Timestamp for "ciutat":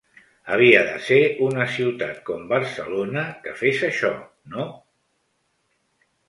1.73-2.23